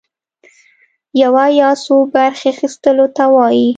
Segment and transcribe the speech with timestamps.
[1.21, 3.67] يوه يا څو برخي اخيستلو ته وايي.